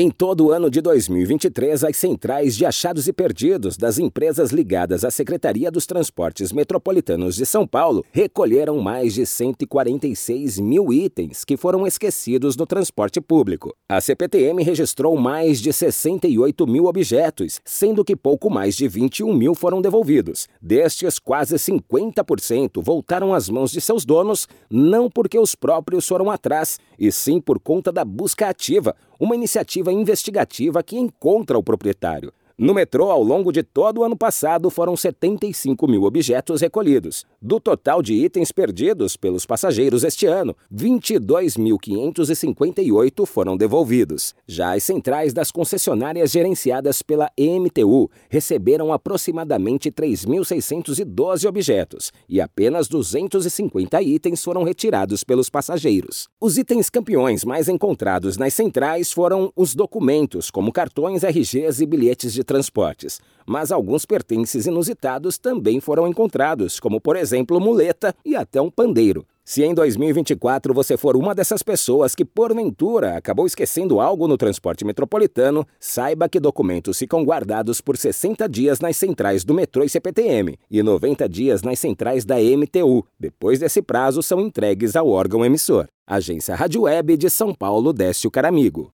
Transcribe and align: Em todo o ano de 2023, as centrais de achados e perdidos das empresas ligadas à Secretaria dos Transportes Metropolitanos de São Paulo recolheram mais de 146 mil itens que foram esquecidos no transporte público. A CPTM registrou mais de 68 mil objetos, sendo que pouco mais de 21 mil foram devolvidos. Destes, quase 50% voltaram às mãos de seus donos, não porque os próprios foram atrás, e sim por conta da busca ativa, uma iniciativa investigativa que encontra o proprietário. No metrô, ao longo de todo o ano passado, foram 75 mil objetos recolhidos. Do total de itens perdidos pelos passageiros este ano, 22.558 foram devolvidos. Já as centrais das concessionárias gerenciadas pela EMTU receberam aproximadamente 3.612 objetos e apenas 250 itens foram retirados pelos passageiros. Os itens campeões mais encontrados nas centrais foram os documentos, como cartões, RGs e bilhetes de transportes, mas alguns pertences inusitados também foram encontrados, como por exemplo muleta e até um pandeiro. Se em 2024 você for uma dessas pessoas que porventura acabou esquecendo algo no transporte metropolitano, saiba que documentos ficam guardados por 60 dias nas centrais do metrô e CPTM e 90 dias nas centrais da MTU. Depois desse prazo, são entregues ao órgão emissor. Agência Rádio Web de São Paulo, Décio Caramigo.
Em 0.00 0.12
todo 0.12 0.46
o 0.46 0.52
ano 0.52 0.70
de 0.70 0.80
2023, 0.80 1.82
as 1.82 1.96
centrais 1.96 2.56
de 2.56 2.64
achados 2.64 3.08
e 3.08 3.12
perdidos 3.12 3.76
das 3.76 3.98
empresas 3.98 4.52
ligadas 4.52 5.04
à 5.04 5.10
Secretaria 5.10 5.72
dos 5.72 5.86
Transportes 5.86 6.52
Metropolitanos 6.52 7.34
de 7.34 7.44
São 7.44 7.66
Paulo 7.66 8.04
recolheram 8.12 8.78
mais 8.78 9.12
de 9.12 9.26
146 9.26 10.60
mil 10.60 10.92
itens 10.92 11.44
que 11.44 11.56
foram 11.56 11.84
esquecidos 11.84 12.56
no 12.56 12.64
transporte 12.64 13.20
público. 13.20 13.74
A 13.88 14.00
CPTM 14.00 14.62
registrou 14.62 15.16
mais 15.16 15.60
de 15.60 15.72
68 15.72 16.64
mil 16.64 16.84
objetos, 16.84 17.60
sendo 17.64 18.04
que 18.04 18.14
pouco 18.14 18.48
mais 18.48 18.76
de 18.76 18.86
21 18.86 19.34
mil 19.34 19.52
foram 19.52 19.82
devolvidos. 19.82 20.46
Destes, 20.62 21.18
quase 21.18 21.56
50% 21.56 22.80
voltaram 22.80 23.34
às 23.34 23.48
mãos 23.48 23.72
de 23.72 23.80
seus 23.80 24.04
donos, 24.04 24.46
não 24.70 25.10
porque 25.10 25.40
os 25.40 25.56
próprios 25.56 26.06
foram 26.06 26.30
atrás, 26.30 26.78
e 26.96 27.10
sim 27.10 27.40
por 27.40 27.58
conta 27.58 27.90
da 27.90 28.04
busca 28.04 28.48
ativa, 28.48 28.94
uma 29.18 29.34
iniciativa 29.34 29.92
investigativa 29.92 30.82
que 30.82 30.96
encontra 30.96 31.58
o 31.58 31.62
proprietário. 31.62 32.32
No 32.60 32.74
metrô, 32.74 33.12
ao 33.12 33.22
longo 33.22 33.52
de 33.52 33.62
todo 33.62 33.98
o 33.98 34.04
ano 34.04 34.16
passado, 34.16 34.68
foram 34.68 34.96
75 34.96 35.86
mil 35.86 36.02
objetos 36.02 36.60
recolhidos. 36.60 37.24
Do 37.40 37.60
total 37.60 38.02
de 38.02 38.14
itens 38.14 38.50
perdidos 38.50 39.16
pelos 39.16 39.46
passageiros 39.46 40.02
este 40.02 40.26
ano, 40.26 40.56
22.558 40.74 43.24
foram 43.26 43.56
devolvidos. 43.56 44.34
Já 44.44 44.74
as 44.74 44.82
centrais 44.82 45.32
das 45.32 45.52
concessionárias 45.52 46.32
gerenciadas 46.32 47.00
pela 47.00 47.30
EMTU 47.38 48.10
receberam 48.28 48.92
aproximadamente 48.92 49.92
3.612 49.92 51.48
objetos 51.48 52.10
e 52.28 52.40
apenas 52.40 52.88
250 52.88 54.02
itens 54.02 54.42
foram 54.42 54.64
retirados 54.64 55.22
pelos 55.22 55.48
passageiros. 55.48 56.26
Os 56.40 56.58
itens 56.58 56.90
campeões 56.90 57.44
mais 57.44 57.68
encontrados 57.68 58.36
nas 58.36 58.52
centrais 58.52 59.12
foram 59.12 59.52
os 59.54 59.76
documentos, 59.76 60.50
como 60.50 60.72
cartões, 60.72 61.22
RGs 61.22 61.80
e 61.80 61.86
bilhetes 61.86 62.32
de 62.32 62.47
transportes, 62.48 63.20
mas 63.46 63.70
alguns 63.70 64.06
pertences 64.06 64.66
inusitados 64.66 65.36
também 65.36 65.78
foram 65.78 66.08
encontrados, 66.08 66.80
como 66.80 67.00
por 67.00 67.14
exemplo 67.14 67.60
muleta 67.60 68.14
e 68.24 68.34
até 68.34 68.60
um 68.60 68.70
pandeiro. 68.70 69.26
Se 69.44 69.64
em 69.64 69.72
2024 69.72 70.74
você 70.74 70.96
for 70.96 71.16
uma 71.16 71.34
dessas 71.34 71.62
pessoas 71.62 72.14
que 72.14 72.24
porventura 72.24 73.16
acabou 73.16 73.46
esquecendo 73.46 73.98
algo 73.98 74.28
no 74.28 74.36
transporte 74.36 74.84
metropolitano, 74.84 75.66
saiba 75.80 76.28
que 76.28 76.38
documentos 76.38 76.98
ficam 76.98 77.24
guardados 77.24 77.80
por 77.80 77.96
60 77.96 78.46
dias 78.46 78.80
nas 78.80 78.96
centrais 78.96 79.44
do 79.44 79.54
metrô 79.54 79.84
e 79.84 79.88
CPTM 79.88 80.58
e 80.70 80.82
90 80.82 81.26
dias 81.28 81.62
nas 81.62 81.78
centrais 81.78 82.26
da 82.26 82.36
MTU. 82.36 83.06
Depois 83.18 83.58
desse 83.58 83.80
prazo, 83.80 84.22
são 84.22 84.40
entregues 84.40 84.94
ao 84.94 85.08
órgão 85.08 85.44
emissor. 85.44 85.86
Agência 86.06 86.54
Rádio 86.54 86.82
Web 86.82 87.16
de 87.16 87.30
São 87.30 87.54
Paulo, 87.54 87.94
Décio 87.94 88.30
Caramigo. 88.30 88.90